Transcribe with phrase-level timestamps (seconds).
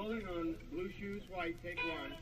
[0.00, 2.14] Rolling on blue shoes, white, take one.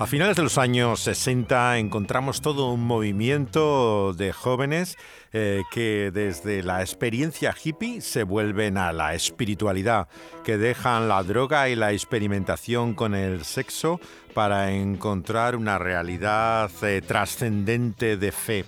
[0.00, 4.96] A finales de los años 60 encontramos todo un movimiento de jóvenes
[5.32, 10.06] eh, que desde la experiencia hippie se vuelven a la espiritualidad,
[10.44, 14.00] que dejan la droga y la experimentación con el sexo
[14.34, 18.66] para encontrar una realidad eh, trascendente de fe.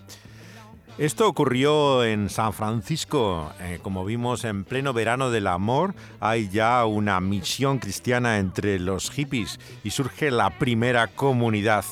[0.98, 6.84] Esto ocurrió en San Francisco, eh, como vimos en pleno verano del amor, hay ya
[6.84, 11.84] una misión cristiana entre los hippies y surge la primera comunidad.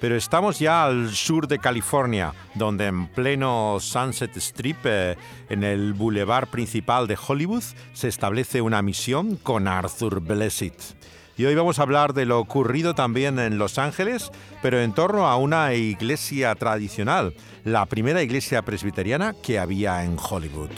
[0.00, 5.16] Pero estamos ya al sur de California, donde en pleno Sunset Strip, eh,
[5.48, 10.80] en el boulevard principal de Hollywood, se establece una misión con Arthur Blessitt.
[11.38, 15.28] Y hoy vamos a hablar de lo ocurrido también en Los Ángeles, pero en torno
[15.28, 20.70] a una iglesia tradicional, la primera iglesia presbiteriana que había en Hollywood.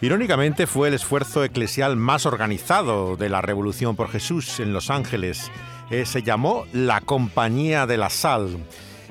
[0.00, 5.50] Irónicamente fue el esfuerzo eclesial más organizado de la Revolución por Jesús en Los Ángeles.
[5.90, 8.58] Eh, se llamó la Compañía de la Sal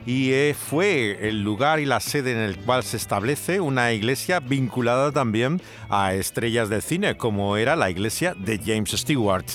[0.06, 4.40] y eh, fue el lugar y la sede en el cual se establece una iglesia
[4.40, 9.46] vinculada también a estrellas del cine, como era la iglesia de James Stewart.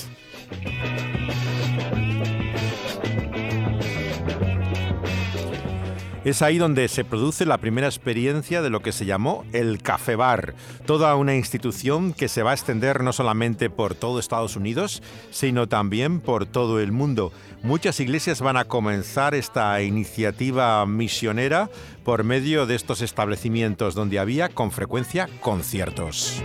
[6.29, 10.15] Es ahí donde se produce la primera experiencia de lo que se llamó el Café
[10.15, 10.53] Bar,
[10.85, 15.67] toda una institución que se va a extender no solamente por todo Estados Unidos, sino
[15.67, 17.33] también por todo el mundo.
[17.63, 21.67] Muchas iglesias van a comenzar esta iniciativa misionera
[22.03, 26.43] por medio de estos establecimientos donde había con frecuencia conciertos.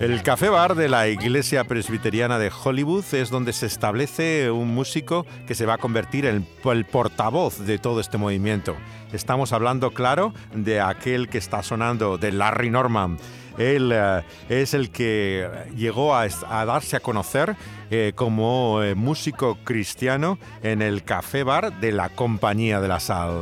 [0.00, 5.26] El café bar de la iglesia presbiteriana de Hollywood es donde se establece un músico
[5.46, 8.76] que se va a convertir en el portavoz de todo este movimiento.
[9.12, 13.18] Estamos hablando, claro, de aquel que está sonando, de Larry Norman.
[13.58, 16.26] Él eh, es el que llegó a,
[16.64, 17.54] darse a conocer
[17.90, 23.36] eh, como eh, músico cristiano en el café bar de la Compañía de la Sal.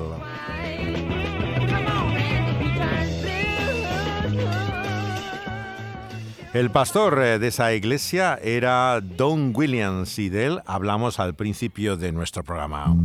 [6.54, 11.98] El pastor eh, de esa iglesia era Don Williams y de él hablamos al principio
[11.98, 12.96] de nuestro programa.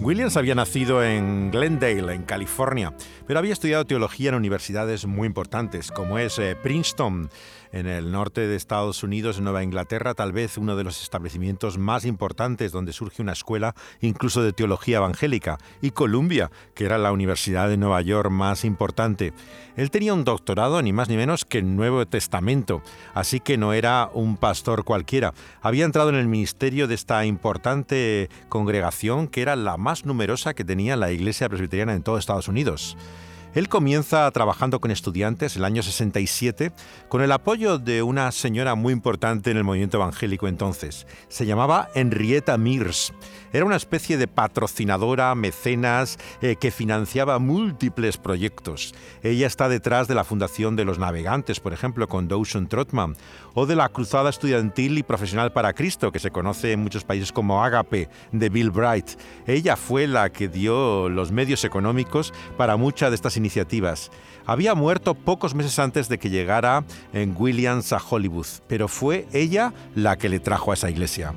[0.00, 2.92] Williams había nacido en Glendale, en California,
[3.24, 7.30] pero había estudiado teología en universidades muy importantes, como es eh, Princeton,
[7.72, 11.78] en el norte de Estados Unidos, en Nueva Inglaterra, tal vez uno de los establecimientos
[11.78, 17.12] más importantes donde surge una escuela incluso de teología evangélica, y Columbia, que era la
[17.12, 19.32] universidad de Nueva York más importante.
[19.76, 22.82] Él tenía un doctorado ni más ni menos que en Nuevo Testamento,
[23.14, 25.32] así que no era un pastor cualquiera.
[25.62, 30.64] Había entrado en el ministerio de esta importante congregación que era la más numerosa que
[30.64, 32.96] tenía la iglesia presbiteriana en todo Estados Unidos.
[33.54, 36.72] Él comienza trabajando con estudiantes el año 67
[37.08, 41.06] con el apoyo de una señora muy importante en el movimiento evangélico entonces.
[41.28, 43.12] Se llamaba Henrietta Mears.
[43.52, 48.94] Era una especie de patrocinadora, mecenas, eh, que financiaba múltiples proyectos.
[49.22, 53.14] Ella está detrás de la fundación de los navegantes, por ejemplo, con Dawson Trotman,
[53.52, 57.30] o de la Cruzada Estudiantil y Profesional para Cristo, que se conoce en muchos países
[57.30, 59.10] como Agape, de Bill Bright.
[59.46, 64.10] Ella fue la que dio los medios económicos para muchas de estas iniciativas.
[64.46, 69.72] Había muerto pocos meses antes de que llegara en Williams a Hollywood, pero fue ella
[69.94, 71.34] la que le trajo a esa iglesia.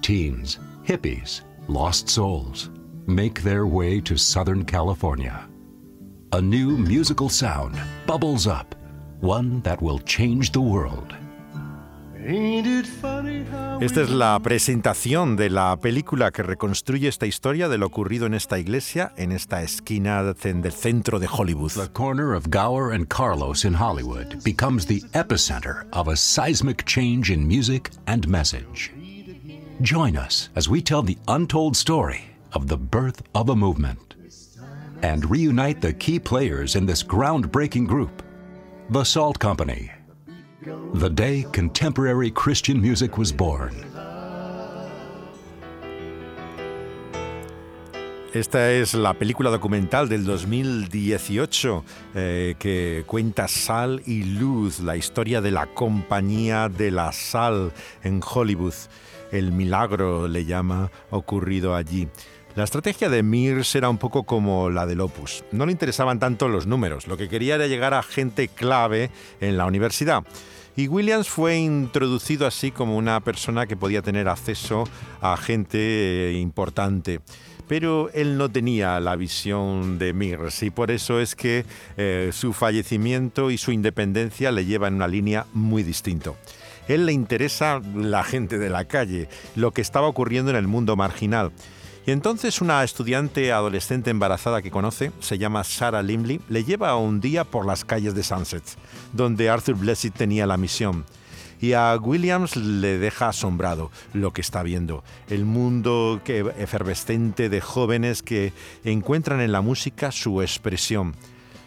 [0.00, 2.70] Teens, hippies, lost souls
[3.06, 5.48] make their way to Southern California.
[6.32, 8.74] A new musical sound bubbles up,
[9.20, 11.14] one that will change the world.
[12.26, 18.32] Esta es la presentación de la película que reconstruye esta historia de lo ocurrido en
[18.32, 21.72] esta iglesia, en esta esquina del centro de Hollywood.
[21.72, 27.30] The corner of Gower and Carlos in Hollywood becomes the epicenter of a seismic change
[27.30, 28.90] in music and message.
[29.82, 32.22] Join us as we tell the untold story
[32.54, 34.14] of the birth of a movement
[35.02, 38.22] and reunite the key players in this groundbreaking group,
[38.88, 39.90] the Salt Company.
[40.64, 43.72] The day contemporary Christian music was born.
[48.32, 51.84] Esta es la película documental del 2018
[52.14, 57.72] eh, que cuenta Sal y Luz, la historia de la compañía de la sal
[58.02, 58.74] en Hollywood.
[59.34, 62.08] el milagro le llama ocurrido allí.
[62.56, 65.42] La estrategia de Mears era un poco como la del Opus.
[65.50, 69.10] No le interesaban tanto los números, lo que quería era llegar a gente clave
[69.40, 70.22] en la universidad.
[70.76, 74.84] Y Williams fue introducido así como una persona que podía tener acceso
[75.20, 77.20] a gente eh, importante
[77.66, 81.64] pero él no tenía la visión de Mears y por eso es que
[81.96, 86.32] eh, su fallecimiento y su independencia le llevan en una línea muy distinta.
[86.88, 90.96] Él le interesa la gente de la calle, lo que estaba ocurriendo en el mundo
[90.96, 91.52] marginal.
[92.06, 97.20] Y entonces una estudiante adolescente embarazada que conoce, se llama Sarah Limley, le lleva un
[97.20, 98.62] día por las calles de Sunset,
[99.14, 101.06] donde Arthur Blessed tenía la misión.
[101.62, 108.22] Y a Williams le deja asombrado lo que está viendo, el mundo efervescente de jóvenes
[108.22, 108.52] que
[108.84, 111.14] encuentran en la música su expresión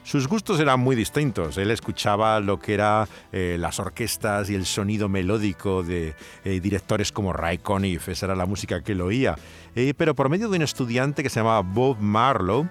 [0.07, 1.57] sus gustos eran muy distintos.
[1.57, 6.15] Él escuchaba lo que eran eh, las orquestas y el sonido melódico de
[6.45, 9.35] eh, directores como Ray Conniff, esa era la música que él oía.
[9.75, 12.69] Eh, pero por medio de un estudiante que se llamaba Bob Marlowe,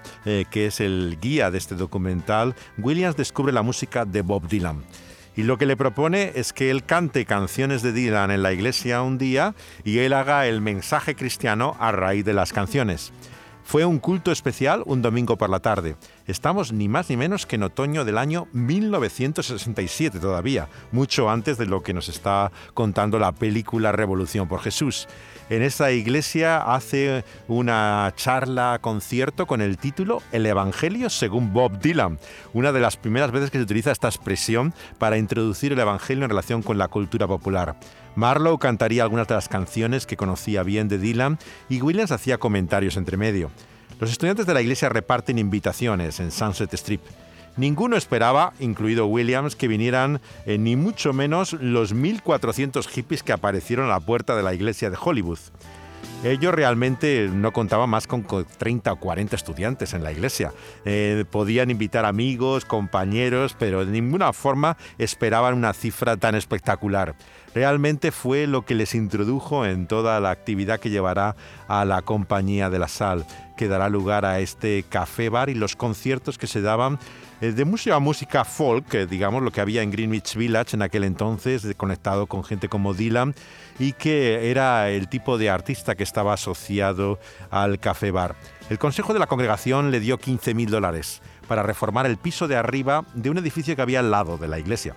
[0.49, 4.83] que es el guía de este documental, Williams descubre la música de Bob Dylan.
[5.35, 9.03] Y lo que le propone es que él cante canciones de Dylan en la iglesia
[9.03, 9.53] un día
[9.83, 13.13] y él haga el mensaje cristiano a raíz de las canciones.
[13.67, 15.97] Fue un culto especial un domingo por la tarde.
[16.25, 21.65] Estamos ni más ni menos que en otoño del año 1967 todavía, mucho antes de
[21.65, 25.09] lo que nos está contando la película Revolución por Jesús.
[25.49, 32.19] En esta iglesia hace una charla concierto con el título El Evangelio según Bob Dylan,
[32.53, 36.29] una de las primeras veces que se utiliza esta expresión para introducir el Evangelio en
[36.29, 37.75] relación con la cultura popular.
[38.17, 41.37] Marlowe cantaría algunas de las canciones que conocía bien de Dylan
[41.69, 43.51] y Williams hacía comentarios entre medio.
[43.99, 47.01] Los estudiantes de la iglesia reparten invitaciones en Sunset Strip.
[47.57, 53.85] Ninguno esperaba, incluido Williams, que vinieran eh, ni mucho menos los 1.400 hippies que aparecieron
[53.85, 55.37] a la puerta de la iglesia de Hollywood.
[56.23, 60.51] Ellos realmente no contaban más con 30 o 40 estudiantes en la iglesia.
[60.83, 67.15] Eh, podían invitar amigos, compañeros, pero de ninguna forma esperaban una cifra tan espectacular.
[67.53, 71.35] Realmente fue lo que les introdujo en toda la actividad que llevará
[71.67, 75.75] a la Compañía de la Sal, que dará lugar a este café bar y los
[75.75, 76.99] conciertos que se daban
[77.41, 81.67] eh, de música música folk, digamos lo que había en Greenwich Village en aquel entonces,
[81.77, 83.35] conectado con gente como Dylan,
[83.79, 87.19] y que era el tipo de artista que estaba asociado
[87.51, 88.35] al café bar.
[88.69, 92.55] El consejo de la congregación le dio 15 mil dólares para reformar el piso de
[92.55, 94.95] arriba de un edificio que había al lado de la iglesia.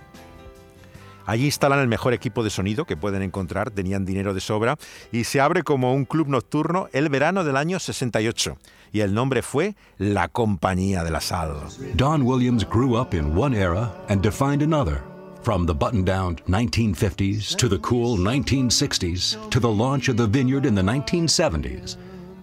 [1.31, 4.75] Allí instalan el mejor equipo de sonido que pueden encontrar, tenían dinero de sobra,
[5.13, 8.57] y se abre como un club nocturno el verano del año 68
[8.91, 11.55] y el nombre fue La Compañía de la Sal.
[11.93, 15.03] Don Williams grew up in one era and defined another.
[15.41, 20.65] From the button down 1950s to the cool 1960s to the launch of the vineyard
[20.65, 21.95] in the 1970s,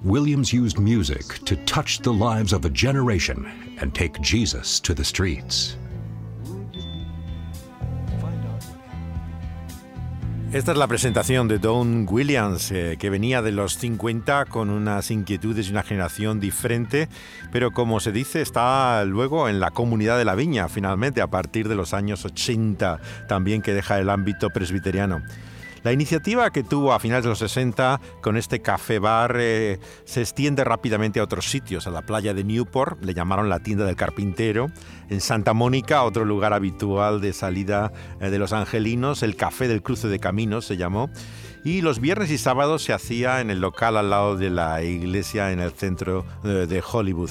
[0.03, 5.05] Williams used music to touch the lives of a generation and take Jesus to the
[5.05, 5.77] streets.
[10.51, 15.11] Esta es la presentación de Don Williams, eh, que venía de los 50 con unas
[15.11, 17.11] inquietudes y una generación diferente,
[17.53, 21.69] pero como se dice, está luego en la comunidad de la viña, finalmente, a partir
[21.69, 22.99] de los años 80,
[23.29, 25.23] también que deja el ámbito presbiteriano.
[25.83, 30.21] La iniciativa que tuvo a finales de los 60 con este café bar eh, se
[30.21, 33.97] extiende rápidamente a otros sitios, a la playa de Newport, le llamaron la tienda del
[33.97, 34.71] carpintero,
[35.09, 39.83] en Santa Mónica, otro lugar habitual de salida eh, de los angelinos, el café del
[39.83, 41.11] cruce de caminos se llamó,
[41.65, 45.53] y los viernes y sábados se hacía en el local al lado de la iglesia
[45.53, 47.31] en el centro eh, de Hollywood.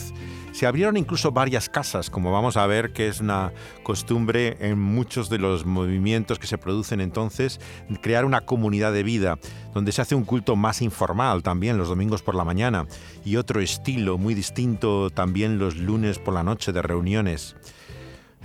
[0.51, 3.53] Se abrieron incluso varias casas, como vamos a ver que es una
[3.84, 7.60] costumbre en muchos de los movimientos que se producen entonces,
[8.01, 9.38] crear una comunidad de vida,
[9.75, 12.88] donde se hace un culto más informal también los domingos por la mañana
[13.24, 17.55] y otro estilo muy distinto también los lunes por la noche de reuniones.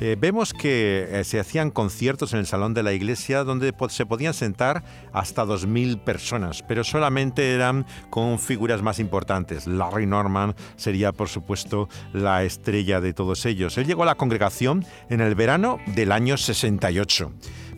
[0.04, 4.04] Eh, vemos que eh, se hacían conciertos en el salón de la iglesia donde se
[4.04, 4.82] podían sentar
[5.12, 9.68] hasta 2.000 personas, pero solamente eran con figuras más importantes.
[9.68, 13.78] Larry Norman sería, por supuesto, la estrella de todos ellos.
[13.78, 17.30] Él llegó a la congregación en el verano del año 68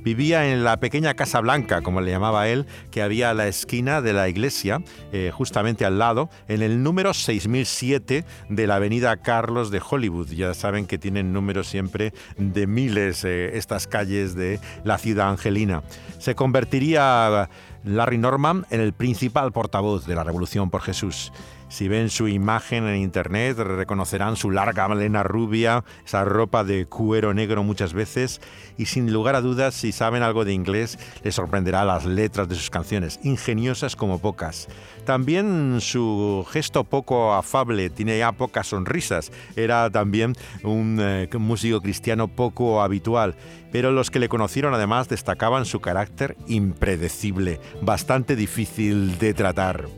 [0.04, 4.02] Vivía en la pequeña Casa Blanca, como le llamaba él, que había a la esquina
[4.02, 4.82] de la iglesia,
[5.12, 10.28] eh, justamente al lado, en el número 6007 de la avenida Carlos de Hollywood.
[10.28, 15.82] Ya saben que tienen números siempre de miles eh, estas calles de la ciudad angelina.
[16.18, 17.48] Se convertiría
[17.84, 21.32] Larry Norman en el principal portavoz de la Revolución por Jesús.
[21.68, 27.34] Si ven su imagen en internet, reconocerán su larga melena rubia, esa ropa de cuero
[27.34, 28.40] negro muchas veces,
[28.76, 32.54] y sin lugar a dudas, si saben algo de inglés, les sorprenderá las letras de
[32.54, 34.68] sus canciones, ingeniosas como pocas.
[35.04, 42.28] También su gesto poco afable, tiene ya pocas sonrisas, era también un eh, músico cristiano
[42.28, 43.34] poco habitual,
[43.74, 49.88] pero los que le conocieron además destacaban su carácter impredecible, bastante difícil de tratar.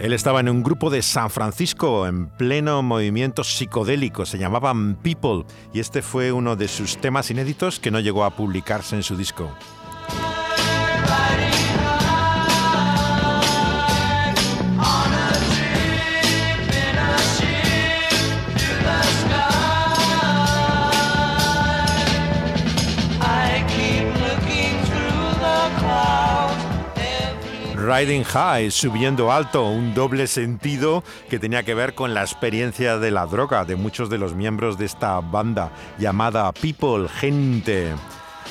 [0.00, 5.44] Él estaba en un grupo de San Francisco en pleno movimiento psicodélico, se llamaban People,
[5.72, 9.16] y este fue uno de sus temas inéditos que no llegó a publicarse en su
[9.16, 9.52] disco.
[27.84, 33.10] Riding High, subiendo alto, un doble sentido que tenía que ver con la experiencia de
[33.10, 37.92] la droga de muchos de los miembros de esta banda llamada People, gente.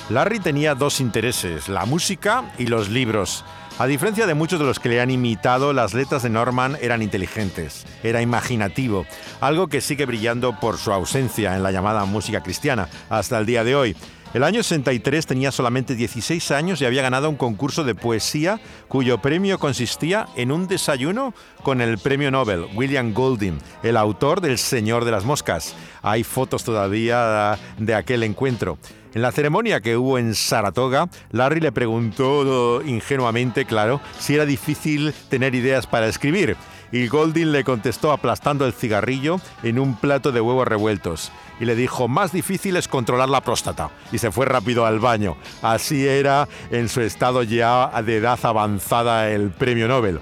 [0.10, 3.44] Larry tenía dos intereses, la música y los libros.
[3.80, 7.02] A diferencia de muchos de los que le han imitado, las letras de Norman eran
[7.02, 9.08] inteligentes, era imaginativo,
[9.42, 13.64] algo que sigue brillando por su ausencia en la llamada música cristiana hasta el día
[13.64, 13.96] de hoy.
[14.34, 19.20] El año 63 tenía solamente 16 años y había ganado un concurso de poesía cuyo
[19.20, 25.06] premio consistía en un desayuno con el premio Nobel, William Golding, el autor del Señor
[25.06, 25.76] de las Moscas.
[26.02, 28.80] Hay fotos todavía de aquel encuentro.
[29.14, 35.14] En la ceremonia que hubo en Saratoga, Larry le preguntó ingenuamente, claro, si era difícil
[35.30, 36.58] tener ideas para escribir.
[36.94, 41.76] Y Golding le contestó aplastando el cigarrillo en un plato de huevos revueltos y le
[41.76, 43.90] dijo, más difícil es controlar la próstata.
[44.12, 45.36] Y se fue rápido al baño.
[45.64, 50.20] Así era en su estado ya de edad avanzada el premio Nobel.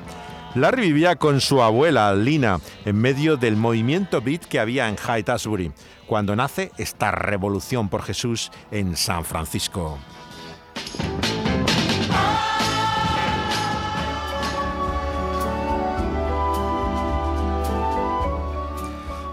[0.56, 5.74] Larry vivía con su abuela, Lina, en medio del movimiento beat que había en Tasbury,
[6.08, 9.98] cuando nace esta revolución por Jesús en San Francisco.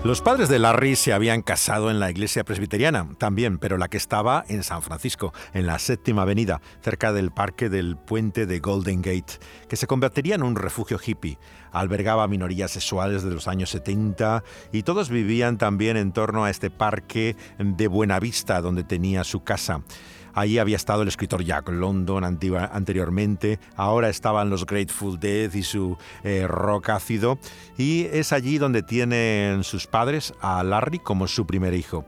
[0.09, 3.99] Los padres de Larry se habían casado en la iglesia presbiteriana también, pero la que
[3.99, 9.03] estaba en San Francisco, en la séptima avenida, cerca del parque del puente de Golden
[9.03, 9.39] Gate,
[9.69, 11.39] que se convertiría en un refugio hippie.
[11.73, 16.71] Albergaba minorías sexuales de los años 70 y todos vivían también en torno a este
[16.71, 19.83] parque de Buenavista donde tenía su casa.
[20.39, 25.99] Allí había estado el escritor Jack London anteriormente, ahora estaban los Grateful Dead y su
[26.23, 27.41] eh, rock ácido,
[27.77, 32.05] y es allí donde tienen sus padres a Larry como su primer hijo.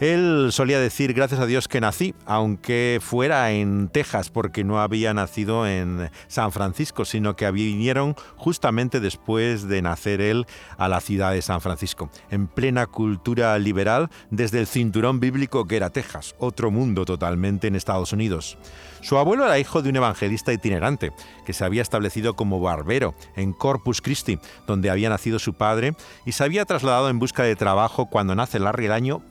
[0.00, 5.14] Él solía decir, gracias a Dios que nací, aunque fuera en Texas, porque no había
[5.14, 10.46] nacido en San Francisco, sino que vinieron justamente después de nacer él
[10.78, 15.76] a la ciudad de San Francisco, en plena cultura liberal desde el cinturón bíblico que
[15.76, 18.58] era Texas, otro mundo totalmente en Estados Unidos.
[19.00, 21.12] Su abuelo era hijo de un evangelista itinerante
[21.44, 26.32] que se había establecido como barbero en Corpus Christi, donde había nacido su padre, y
[26.32, 29.22] se había trasladado en busca de trabajo cuando nace Larry el año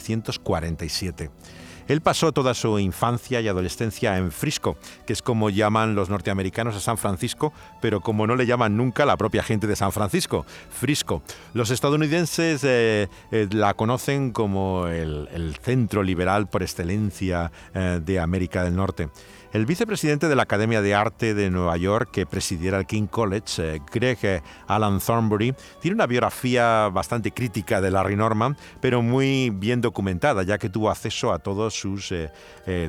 [0.00, 1.30] 1947.
[1.88, 4.76] Él pasó toda su infancia y adolescencia en Frisco,
[5.06, 9.06] que es como llaman los norteamericanos a San Francisco, pero como no le llaman nunca
[9.06, 11.22] la propia gente de San Francisco, Frisco.
[11.54, 18.64] Los estadounidenses eh, eh, la conocen como el, centro liberal por excelencia eh, de América
[18.64, 19.08] del Norte.
[19.50, 23.76] El vicepresidente de la Academia de Arte de Nueva York, que presidiera el King College,
[23.76, 29.48] eh, Greg eh, Alan Thornbury, tiene una biografía bastante crítica de Larry Norman, pero muy
[29.48, 32.30] bien documentada, ya que tuvo acceso a todos sus eh,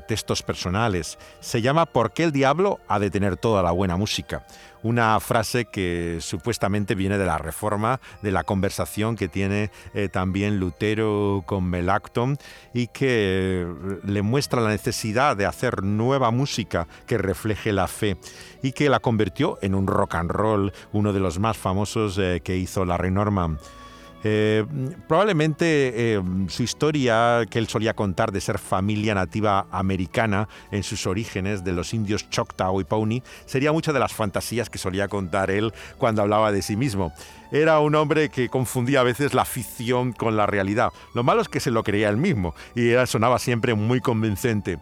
[0.05, 1.17] textos personales.
[1.39, 4.45] Se llama ¿Por qué el diablo ha de tener toda la buena música?
[4.81, 9.71] una frase que supuestamente viene de la reforma, de la conversación que tiene
[10.13, 12.37] también Lutero con Melacton
[12.73, 13.67] y que
[14.05, 16.48] le muestra la necesidad de hacer nueva música
[17.05, 18.17] que refleje la fe
[18.61, 22.41] y que la convirtió en un rock and roll, uno de los más famosos eh,
[22.43, 23.57] que hizo Larry Norman.
[24.23, 24.65] Eh,
[25.07, 31.07] probablemente eh, su historia que él solía contar de ser familia nativa americana en sus
[31.07, 35.49] orígenes de los indios Choctaw y Pawnee sería muchas de las fantasías que solía contar
[35.51, 37.13] él cuando hablaba de sí mismo.
[37.49, 40.91] Era un hombre que confundía a veces la ficción con la realidad.
[41.13, 44.79] Lo malo es que se lo creía él mismo y sonaba siempre muy convincente.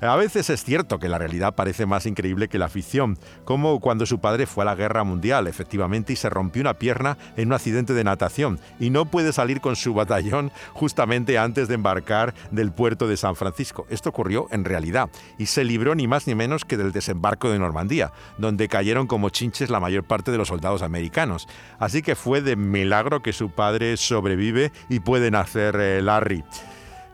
[0.00, 4.06] A veces es cierto que la realidad parece más increíble que la ficción, como cuando
[4.06, 7.54] su padre fue a la guerra mundial, efectivamente, y se rompió una pierna en un
[7.54, 12.70] accidente de natación, y no puede salir con su batallón justamente antes de embarcar del
[12.70, 13.88] puerto de San Francisco.
[13.90, 17.58] Esto ocurrió en realidad, y se libró ni más ni menos que del desembarco de
[17.58, 21.48] Normandía, donde cayeron como chinches la mayor parte de los soldados americanos.
[21.80, 26.44] Así que fue de milagro que su padre sobrevive y puede nacer eh, Larry.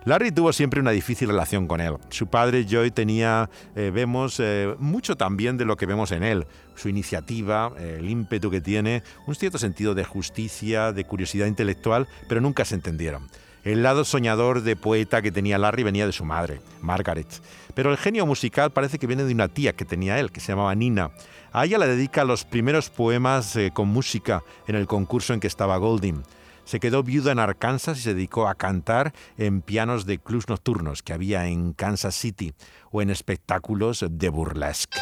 [0.07, 1.97] Larry tuvo siempre una difícil relación con él.
[2.11, 6.47] Su padre Joy tenía, eh, vemos, eh, mucho también de lo que vemos en él.
[6.75, 12.43] Su iniciativa, el ímpetu que tiene, un cierto sentido de justicia, de curiosidad intelectual, pero
[12.43, 13.29] nunca se entendieron.
[13.65, 17.41] El lado soñador de poeta que tenía Larry venía de su madre, Margaret.
[17.73, 20.53] Pero el genio musical parece que viene de una tía que tenía él, que se
[20.53, 21.13] llamaba Nina.
[21.51, 25.47] A ella le dedica los primeros poemas eh, con música en el concurso en que
[25.47, 26.23] estaba Golding
[26.65, 31.03] se quedó viuda en Arkansas y se dedicó a cantar en pianos de clubs nocturnos
[31.03, 32.55] que había en Kansas City
[32.91, 34.99] o en espectáculos de burlesque.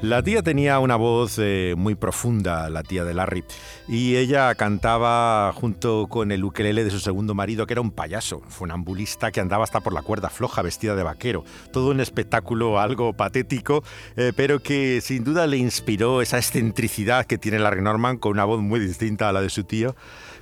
[0.00, 3.42] La tía tenía una voz eh, muy profunda, la tía de Larry,
[3.88, 8.40] y ella cantaba junto con el ukelele de su segundo marido, que era un payaso,
[8.48, 11.44] funambulista que andaba hasta por la cuerda floja, vestida de vaquero.
[11.72, 13.82] Todo un espectáculo algo patético,
[14.16, 18.44] eh, pero que sin duda le inspiró esa excentricidad que tiene Larry Norman con una
[18.44, 19.96] voz muy distinta a la de su tío.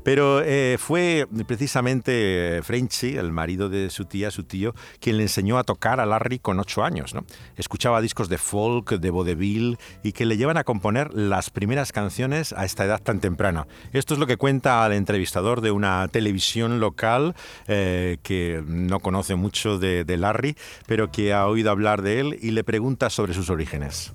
[0.06, 5.58] Pero eh, fue precisamente Frenchy, el marido de su tía, su tío, quien le enseñó
[5.58, 7.12] a tocar a Larry con ocho años.
[7.12, 7.26] ¿no?
[7.56, 12.52] Escuchaba discos de folk, de vaudeville y que le llevan a componer las primeras canciones
[12.52, 13.66] a esta edad tan temprana.
[13.92, 17.34] Esto es lo que cuenta el entrevistador de una televisión local
[17.66, 22.52] eh, que no conoce mucho de, Larry, pero que ha oído hablar de él y
[22.52, 24.12] le pregunta sobre sus orígenes.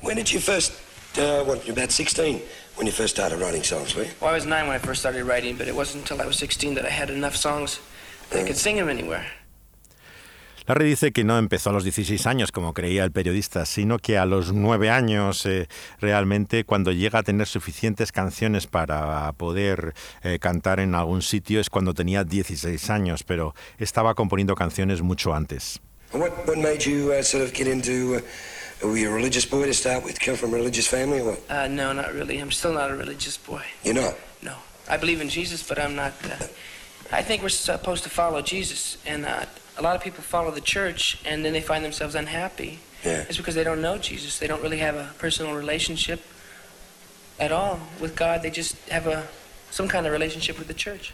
[0.00, 0.72] When did you first,
[1.18, 2.40] uh, what, about 16
[2.76, 4.10] when you first started writing songs, were you?
[4.20, 6.36] Well, I was nine when I first started writing, but it wasn't until I was
[6.38, 7.80] 16 that I had enough songs
[8.30, 9.24] that I could sing them anywhere.
[10.66, 14.16] Larry dice que no empezó a los 16 años, como creía el periodista, sino que
[14.16, 15.68] a los 9 años eh,
[16.00, 21.68] realmente cuando llega a tener suficientes canciones para poder eh, cantar en algún sitio es
[21.68, 25.82] cuando tenía 16 años, pero estaba componiendo canciones mucho antes.
[26.14, 28.20] What, what made you uh, sort of get into, uh,
[28.82, 31.42] were you a religious boy to start with, come from a religious family or what?
[31.48, 32.38] Uh, no, not really.
[32.38, 33.62] I'm still not a religious boy.
[33.82, 34.14] You're not?
[34.42, 34.56] No.
[34.88, 36.12] I believe in Jesus, but I'm not.
[36.24, 36.46] Uh,
[37.12, 39.44] I think we're supposed to follow Jesus, and uh,
[39.78, 42.80] a lot of people follow the church, and then they find themselves unhappy.
[43.04, 43.24] Yeah.
[43.28, 44.38] It's because they don't know Jesus.
[44.38, 46.22] They don't really have a personal relationship
[47.38, 48.42] at all with God.
[48.42, 49.26] They just have a
[49.70, 51.12] some kind of relationship with the church.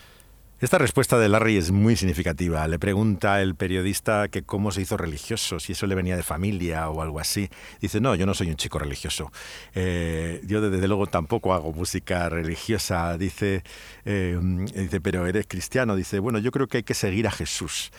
[0.61, 2.69] Esta respuesta de Larry es muy significativa.
[2.69, 6.91] Le pregunta el periodista que cómo se hizo religioso, si eso le venía de familia
[6.91, 7.49] o algo así.
[7.81, 9.33] Dice, no, yo no soy un chico religioso.
[9.75, 13.17] Eh, yo desde luego tampoco hago música religiosa.
[13.17, 13.65] Dice,
[14.05, 14.39] eh,
[14.75, 15.97] dice, pero eres cristiano.
[15.97, 17.91] Dice, bueno, yo creo que hay que seguir a Jesús.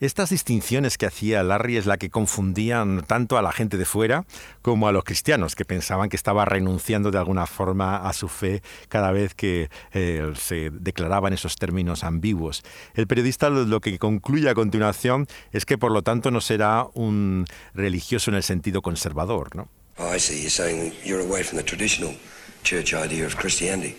[0.00, 4.24] Estas distinciones que hacía Larry es la que confundían tanto a la gente de fuera
[4.62, 8.62] como a los cristianos, que pensaban que estaba renunciando de alguna forma a su fe
[8.88, 12.62] cada vez que eh, se declaraban esos términos ambiguos.
[12.94, 17.46] El periodista lo, que concluye a continuación es que por lo tanto no será un
[17.74, 19.68] religioso en el sentido conservador, ¿no?
[19.96, 20.40] Oh, I see.
[20.40, 22.16] You're saying you're away from the traditional
[22.64, 23.96] church idea of Christianity.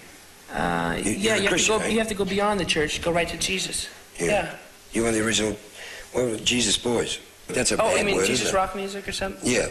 [0.53, 1.77] Uh, You- yeah, a you have to go.
[1.79, 1.91] right?
[1.91, 3.01] You have to go beyond the church.
[3.01, 3.87] Go right to Jesus.
[4.19, 4.57] Yeah.
[4.93, 5.57] You the original,
[6.15, 7.19] what were Jesus Boys?
[7.47, 9.49] That's a Oh, bad you mean word, Jesus rock music or something?
[9.49, 9.67] Yeah.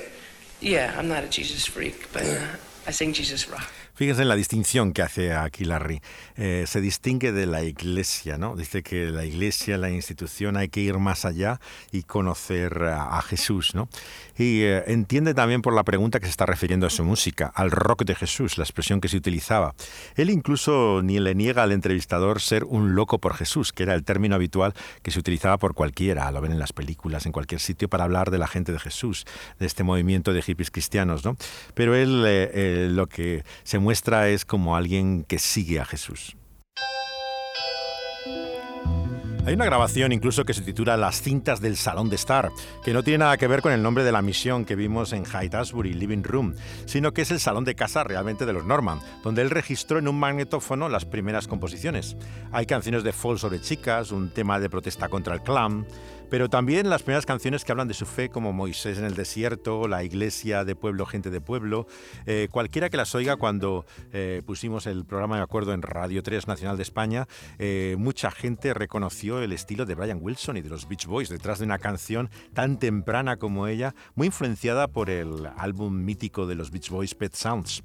[0.61, 2.47] Yeah, I'm not a Jesus freak, but uh,
[2.87, 3.73] I sing Jesus rock.
[3.95, 6.01] Fíjense en la distinción que hace aquí Larry.
[6.37, 8.57] Eh, se distingue de la iglesia, ¿no?
[8.57, 11.61] Dice que la iglesia, la institución, hay que ir más allá
[11.93, 13.89] y conocer a, Jesús, ¿no?
[14.37, 17.71] Y eh, entiende también por la pregunta que se está refiriendo a su música, al
[17.71, 19.77] rock de Jesús, la expresión que se utilizaba.
[20.17, 24.03] Él incluso ni le niega al entrevistador ser un loco por Jesús, que era el
[24.03, 27.89] término habitual que se utilizaba por cualquiera, lo ven en las películas, en cualquier sitio,
[27.89, 29.25] para hablar de la gente de Jesús,
[29.61, 31.37] de este movimiento de hippies cristianos, ¿no?
[31.75, 36.37] Pero él eh, lo que se muestra es como alguien que sigue a Jesús.
[39.47, 42.51] Hay una grabación incluso que se titula Las cintas del Salón de Star,
[42.83, 45.27] que no tiene nada que ver con el nombre de la misión que vimos en
[45.27, 46.55] Hyde Asbury, Living Room,
[46.87, 50.09] sino que es el salón de casa realmente de los Norman, donde él registró en
[50.09, 52.17] un magnetófono las primeras composiciones.
[52.53, 55.87] Hay canciones de folk sobre chicas, un tema de protesta contra el clan,
[56.35, 59.87] pero también las primeras canciones que hablan de su fe, como Moisés en el desierto,
[59.87, 61.87] La iglesia de pueblo, gente de pueblo.
[62.27, 66.49] Eh, cualquiera que las oiga cuando eh, pusimos el programa, me acuerdo, en Radio 3
[66.49, 67.29] Nacional de España,
[67.61, 71.61] eh, mucha gente reconoció el estilo de Brian Wilson y de los Beach Boys detrás
[71.61, 76.73] de una canción tan temprana como ella, muy influenciada por el álbum mítico de los
[76.73, 77.85] Beach Boys, Pet Sounds.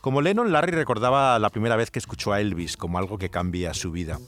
[0.00, 3.74] Como Lennon, Larry recordaba la primera vez que escuchó a Elvis como algo que cambia
[3.74, 4.18] su vida.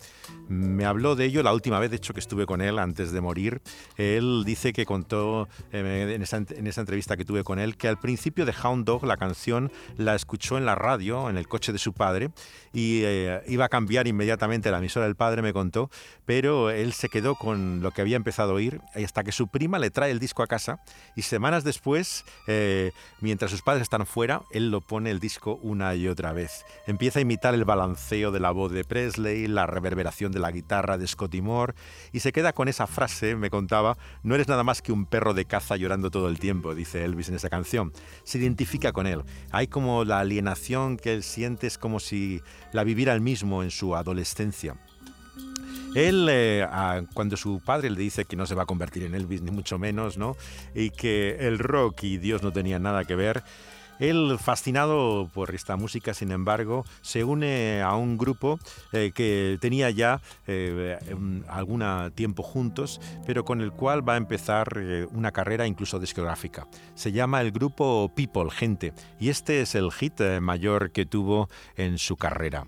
[0.49, 3.21] Me habló de ello la última vez, de hecho, que estuve con él antes de
[3.21, 3.63] morir.
[3.97, 6.37] Él dice que contó eh, en, esa,
[6.81, 10.59] entrevista que tuve con él que al principio de Hound Dog la canción la escuchó
[10.59, 12.31] en la radio, en el coche de su padre,
[12.73, 15.91] y eh, iba a cambiar inmediatamente la emisora del padre, me contó,
[16.27, 19.79] pero él se quedó con lo que había empezado a oír hasta que su prima
[19.79, 20.81] le trae el disco a casa
[21.17, 25.95] y semanas después, eh, mientras sus padres están fuera, él lo pone el disco una
[25.95, 26.65] y otra vez.
[26.87, 30.99] Empieza a imitar el balanceo de la voz de Presley, la reverberación de la guitarra
[30.99, 31.75] de Scotty Moore
[32.13, 35.35] y se queda con esa frase, me contaba, no eres nada más que un perro
[35.35, 37.93] de caza llorando todo el tiempo, dice Elvis en esa canción.
[38.25, 39.23] Se identifica con él.
[39.51, 42.41] Hay como la alienación que él siente, es como si
[42.73, 44.77] la viviera él mismo en su adolescencia.
[45.95, 46.67] Él, eh,
[47.13, 49.79] cuando su padre le dice que no se va a convertir en Elvis, ni mucho
[49.79, 50.37] menos, ¿no?
[50.75, 53.43] Y que el rock y Dios no tenían nada que ver,
[53.99, 58.59] él, fascinado por esta música, sin embargo, se une a un grupo
[58.93, 60.99] eh, que tenía ya eh,
[61.49, 61.83] algún
[62.15, 66.67] tiempo juntos, pero con el cual va a empezar eh, una carrera incluso discográfica.
[66.95, 71.99] Se llama el grupo People, Gente, y este es el hit mayor que tuvo en
[71.99, 72.67] su carrera.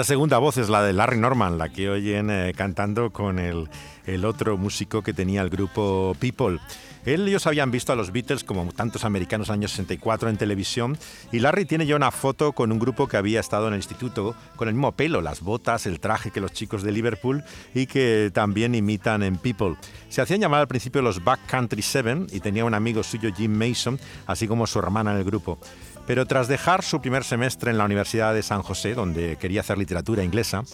[0.00, 3.68] Esta segunda voz es la de Larry Norman, la que oyen cantando con el,
[4.06, 6.58] el otro músico que tenía el grupo People.
[7.04, 10.28] Él y ellos habían visto a los Beatles como tantos americanos en el año 64
[10.28, 10.98] en televisión
[11.32, 14.34] y Larry tiene ya una foto con un grupo que había estado en el instituto
[14.56, 17.42] con el mismo pelo, las botas, el traje que los chicos de Liverpool
[17.74, 19.76] y que también imitan en People.
[20.08, 23.52] Se hacían llamar al principio los Back Country Seven y tenía un amigo suyo Jim
[23.52, 25.58] Mason, así como su hermana en el grupo.
[26.06, 29.78] Pero tras dejar su primer semestre en la Universidad de San José, donde quería hacer
[29.78, 30.64] literatura inglesa,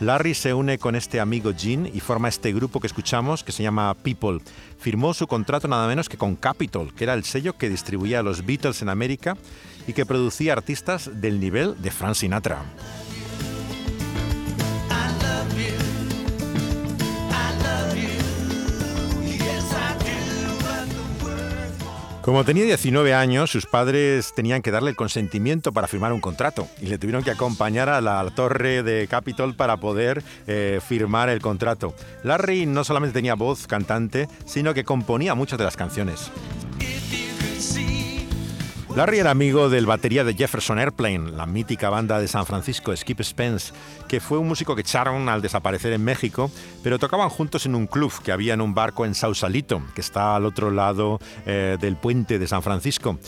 [0.00, 3.62] Larry se une con este amigo Gene y forma este grupo que escuchamos que se
[3.62, 4.40] llama People.
[4.78, 8.22] Firmó su contrato nada menos que con Capitol, que era el sello que distribuía a
[8.22, 9.36] los Beatles en América
[9.86, 12.62] y que producía artistas del nivel de Frank Sinatra.
[22.26, 26.66] Como tenía 19 años, sus padres tenían que darle el consentimiento para firmar un contrato
[26.82, 31.40] y le tuvieron que acompañar a la torre de Capitol para poder eh, firmar el
[31.40, 31.94] contrato.
[32.24, 36.32] Larry no solamente tenía voz cantante, sino que componía muchas de las canciones.
[38.96, 43.20] Larry era amigo del batería de Jefferson Airplane, la mítica banda de San Francisco, Skip
[43.20, 43.74] Spence,
[44.08, 46.50] que fue un músico que echaron al desaparecer en México,
[46.82, 50.34] pero tocaban juntos en un club que había en un barco en Sausalito, que está
[50.34, 53.18] al otro lado eh, del puente de San Francisco.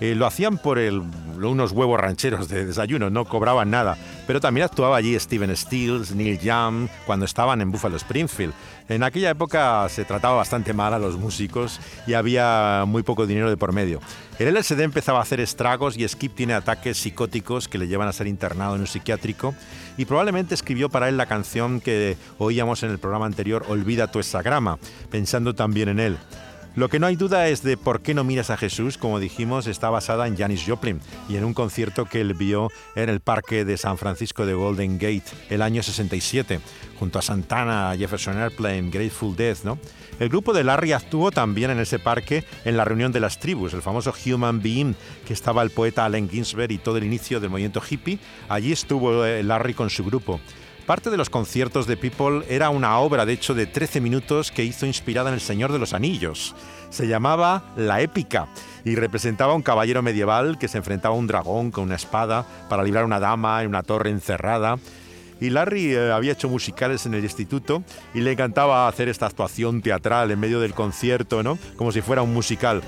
[0.00, 1.02] Eh, lo hacían por el,
[1.36, 3.96] unos huevos rancheros de desayuno, no cobraban nada.
[4.26, 8.54] Pero también actuaba allí Steven Stills, Neil Young, cuando estaban en Buffalo Springfield.
[8.88, 13.50] En aquella época se trataba bastante mal a los músicos y había muy poco dinero
[13.50, 14.00] de por medio.
[14.38, 18.12] El LSD empezaba a hacer estragos y Skip tiene ataques psicóticos que le llevan a
[18.12, 19.54] ser internado en un psiquiátrico
[19.96, 24.20] y probablemente escribió para él la canción que oíamos en el programa anterior, Olvida tu
[24.20, 24.78] esagrama,
[25.10, 26.18] pensando también en él.
[26.76, 29.66] Lo que no hay duda es de por qué no miras a Jesús, como dijimos,
[29.66, 33.64] está basada en Janis Joplin y en un concierto que él vio en el parque
[33.64, 36.60] de San Francisco de Golden Gate el año 67,
[36.98, 39.78] junto a Santana, Jefferson Airplane, Grateful Death, ¿no?
[40.20, 43.72] El grupo de Larry actuó también en ese parque en la reunión de las tribus,
[43.72, 47.50] el famoso Human Being, que estaba el poeta Allen Ginsberg y todo el inicio del
[47.50, 48.18] movimiento hippie.
[48.48, 50.40] Allí estuvo eh, Larry con su grupo.
[50.88, 54.64] Parte de los conciertos de People era una obra, de hecho, de 13 minutos que
[54.64, 56.54] hizo inspirada en El Señor de los Anillos.
[56.88, 58.48] Se llamaba La Épica
[58.86, 62.46] y representaba a un caballero medieval que se enfrentaba a un dragón con una espada
[62.70, 64.78] para librar a una dama en una torre encerrada.
[65.42, 67.82] Y Larry eh, había hecho musicales en el instituto
[68.14, 71.58] y le encantaba hacer esta actuación teatral en medio del concierto, ¿no?
[71.76, 72.82] Como si fuera un musical.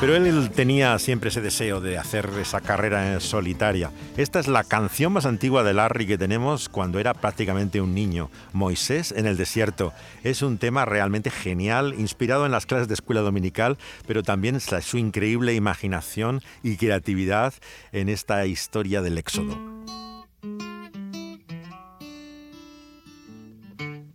[0.00, 3.90] Pero él tenía siempre ese deseo de hacer esa carrera solitaria.
[4.16, 8.30] Esta es la canción más antigua de Larry que tenemos cuando era prácticamente un niño,
[8.54, 9.92] Moisés en el desierto.
[10.24, 14.96] Es un tema realmente genial, inspirado en las clases de escuela dominical, pero también su
[14.96, 17.52] increíble imaginación y creatividad
[17.92, 19.58] en esta historia del Éxodo.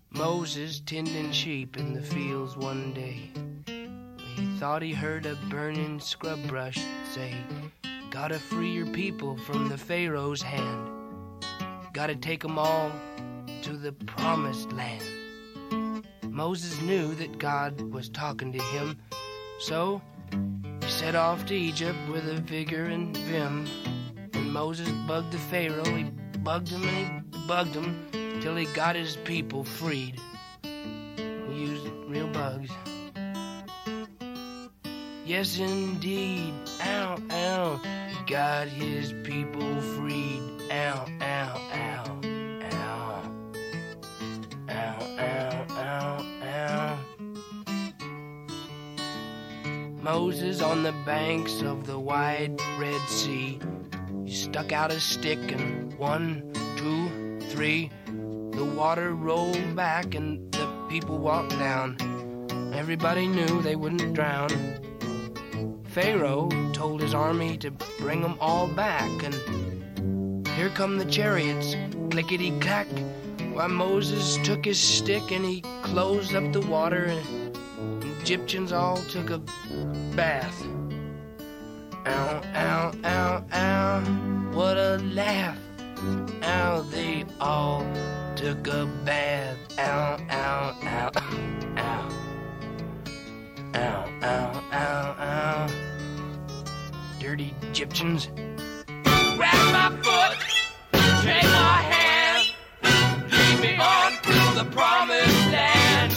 [0.10, 1.78] Moses tending sheep.
[4.58, 6.80] Thought he heard a burning scrub brush
[7.12, 7.36] say,
[8.10, 10.90] Gotta free your people from the Pharaoh's hand.
[11.92, 12.90] gotta take them all
[13.64, 15.04] to the promised land.
[16.24, 18.98] Moses knew that God was talking to him,
[19.60, 20.02] so
[20.82, 23.68] he set off to Egypt with a vigor and vim.
[24.34, 26.06] And Moses bugged the Pharaoh, he
[26.40, 30.18] bugged him and he bugged him till he got his people freed.
[35.26, 36.54] Yes, indeed.
[36.82, 37.82] Ow, ow.
[38.10, 40.40] He got his people freed.
[40.70, 42.20] Ow, ow, ow.
[42.72, 43.32] Ow.
[44.70, 47.00] Ow, ow, ow, ow.
[50.00, 53.60] Moses on the banks of the wide Red Sea.
[54.26, 57.90] He stuck out a stick and one, two, three.
[58.06, 61.98] The water rolled back and the people walked down.
[62.76, 64.85] Everybody knew they wouldn't drown.
[65.96, 71.74] Pharaoh told his army to bring them all back, and here come the chariots,
[72.12, 72.88] clickety clack.
[73.54, 77.58] While Moses took his stick and he closed up the water, and
[78.20, 79.38] Egyptians all took a
[80.18, 80.62] bath.
[82.06, 84.02] Ow, ow, ow, ow,
[84.52, 85.58] what a laugh.
[86.44, 87.88] Ow, they all
[88.36, 89.58] took a bath.
[89.80, 90.78] Ow, ow.
[90.84, 91.12] Ow,
[91.78, 92.10] ow,
[93.76, 94.55] ow, ow.
[97.26, 98.30] Dirty Egyptians.
[98.86, 100.38] Grab my foot,
[101.24, 102.54] take my hand,
[103.32, 106.14] lead me on to the promised land.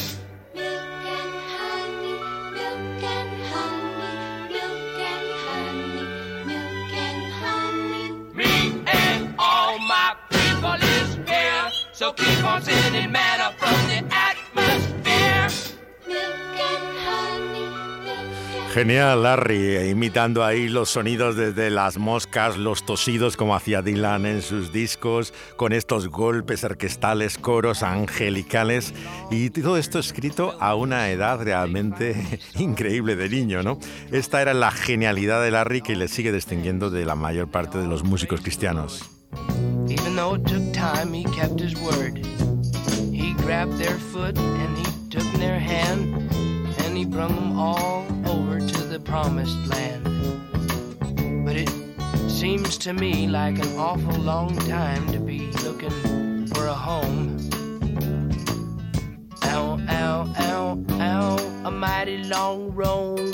[0.54, 2.12] Milk and honey,
[2.52, 8.06] milk and honey, milk and honey, milk and honey.
[8.34, 13.37] Me and all my people is here, so keep on sending manna
[18.78, 24.40] Genial, Larry, imitando ahí los sonidos desde las moscas, los tosidos como hacía Dylan en
[24.40, 28.94] sus discos, con estos golpes orquestales, coros angelicales
[29.32, 33.80] y todo esto escrito a una edad realmente increíble de niño, ¿no?
[34.12, 37.88] Esta era la genialidad de Larry que le sigue distinguiendo de la mayor parte de
[37.88, 39.10] los músicos cristianos.
[46.80, 48.17] And he brung them all
[49.08, 50.04] promised land.
[51.44, 51.70] But it
[52.30, 57.38] seems to me like an awful long time to be looking for a home.
[59.44, 63.32] Ow, ow, ow, ow, a mighty long roam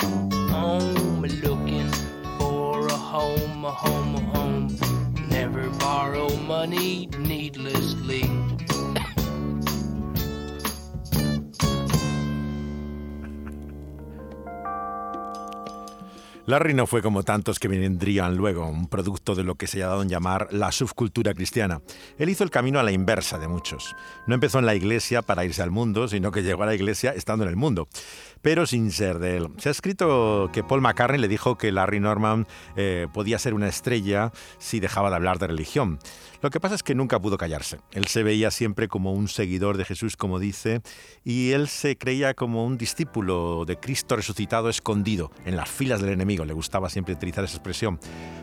[0.49, 1.91] home looking
[2.39, 4.77] for a home, a home, a home.
[5.29, 8.23] Never borrow money needlessly.
[16.47, 19.87] Larry no fue como tantos que vendrían luego, un producto de lo que se ha
[19.87, 21.81] dado en llamar la subcultura cristiana.
[22.19, 23.95] Él hizo el camino a la inversa de muchos.
[24.27, 27.13] No empezó en la iglesia para irse al mundo, sino que llegó a la iglesia
[27.15, 27.87] estando en el mundo,
[28.43, 29.47] pero sin ser de él.
[29.57, 33.67] Se ha escrito que Paul McCartney le dijo que Larry Norman eh, podía ser una
[33.67, 35.97] estrella si dejaba de hablar de religión.
[36.45, 37.79] Lo que pasa es que nunca pudo callarse.
[37.91, 40.81] Él se veía siempre como un seguidor de Jesús, como dice,
[41.23, 46.11] y él se creía como un discípulo de Cristo resucitado escondido en las filas del
[46.11, 46.45] enemigo.
[46.45, 47.99] Le gustaba siempre utilizar esa expresión.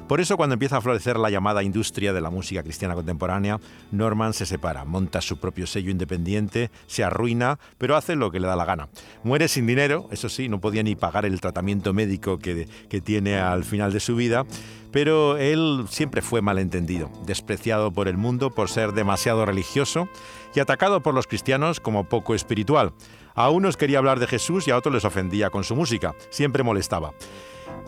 [0.08, 3.60] Por eso, cuando empieza a florecer la llamada industria de la música cristiana contemporánea,
[3.92, 8.48] Norman se separa, monta su propio sello independiente, se arruina, pero hace lo que le
[8.48, 8.88] da la gana.
[9.22, 13.38] Muere sin dinero, eso sí, no podía ni pagar el tratamiento médico que, que tiene
[13.38, 14.44] al final de su vida
[14.92, 20.08] pero él siempre fue malentendido, despreciado por el mundo por ser demasiado religioso
[20.54, 22.92] y atacado por los cristianos como poco espiritual.
[23.34, 26.62] A unos quería hablar de Jesús y a otros les ofendía con su música, siempre
[26.62, 27.12] molestaba.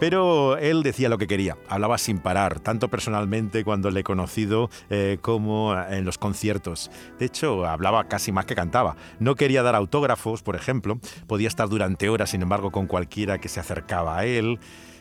[0.00, 4.68] Pero él decía lo que quería, hablaba sin parar, tanto personalmente cuando le he conocido
[4.90, 6.90] eh, como en los conciertos.
[7.18, 8.96] De hecho, hablaba casi más que cantaba.
[9.20, 13.48] No quería dar autógrafos, por ejemplo, podía estar durante horas, sin embargo, con cualquiera que
[13.48, 14.58] se acercaba a él.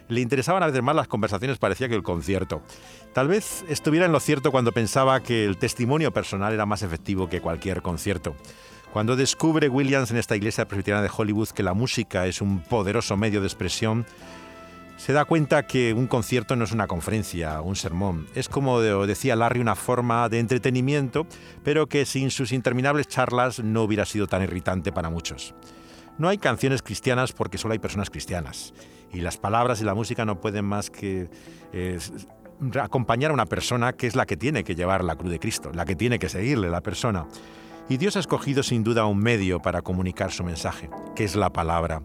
[0.10, 2.62] Le interesaban a veces más las conversaciones, parecía que el concierto.
[3.14, 7.30] Tal vez estuviera en lo cierto cuando pensaba que el testimonio personal era más efectivo
[7.30, 8.36] que cualquier concierto.
[8.92, 13.18] Cuando descubre Williams en esta iglesia presbiteriana de Hollywood que la música es un poderoso
[13.18, 14.06] medio de expresión,
[14.98, 18.28] se da cuenta que un concierto no es una conferencia, un sermón.
[18.36, 21.26] Es como decía Larry, una forma de entretenimiento,
[21.64, 25.56] pero que sin sus interminables charlas no hubiera sido tan irritante para muchos.
[26.20, 28.74] No hay canciones cristianas porque solo hay personas cristianas.
[29.14, 31.30] Y las palabras y la música no pueden más que
[32.82, 35.72] acompañar a una persona que es la que tiene que llevar la cruz de Cristo,
[35.74, 37.26] la que tiene que seguirle la persona.
[37.90, 41.52] Y Dios ha escogido sin duda un medio para comunicar su mensaje, que es la
[41.52, 42.02] palabra.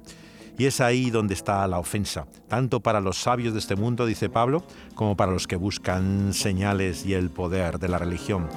[0.58, 4.28] Y es ahí donde está la ofensa, tanto para los sabios de este mundo, dice
[4.28, 4.64] Pablo,
[4.96, 8.48] como para los que buscan señales y el poder de la religión.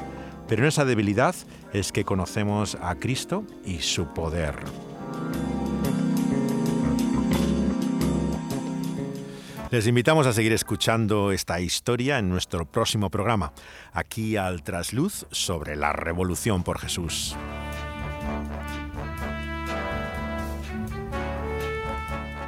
[0.47, 1.35] Pero en esa debilidad
[1.73, 4.55] es que conocemos a Cristo y su poder.
[9.71, 13.53] Les invitamos a seguir escuchando esta historia en nuestro próximo programa,
[13.93, 17.37] aquí al Trasluz sobre la Revolución por Jesús.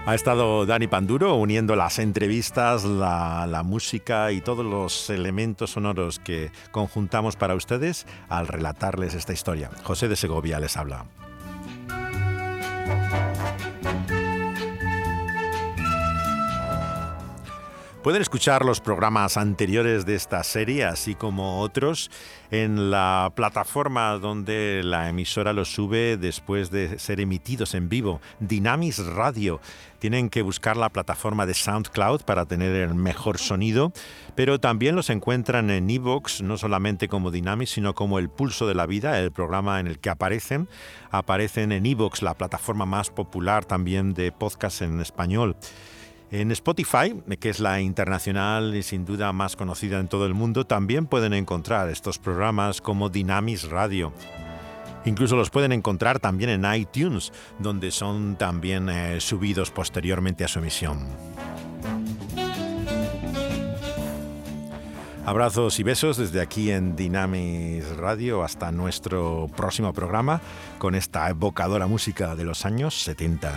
[0.05, 6.51] Ha estado Dani Panduro uniendo las entrevistas, la, música y todos los elementos sonoros que
[6.71, 9.69] conjuntamos para ustedes al relatarles esta historia.
[9.83, 11.05] José de Segovia les habla.
[18.03, 22.11] Pueden escuchar los programas anteriores de esta serie, así como otros,
[22.51, 29.05] en la plataforma donde la emisora los sube después de ser emitidos en vivo, Dynamis
[29.05, 29.61] Radio.
[29.99, 33.93] Tienen que buscar la plataforma de SoundCloud para tener el mejor sonido,
[34.35, 38.75] pero también los encuentran en Evox, no solamente como Dynamis, sino como El Pulso de
[38.75, 40.67] la Vida, el programa en el que aparecen.
[41.09, 45.55] Aparecen en Evox, la plataforma más popular también de podcast en español.
[46.33, 50.65] En Spotify, que es la internacional y sin duda más conocida en todo el mundo,
[50.65, 54.11] también pueden encontrar estos programas como Dynamis Radio.
[55.05, 60.57] Incluso los pueden encontrar también en iTunes, donde son también eh, subidos posteriormente a su
[60.57, 61.07] emisión.
[65.27, 70.41] Abrazos y besos desde aquí en Dynamis Radio hasta nuestro próximo programa
[70.79, 73.53] con esta evocadora música de los años 70.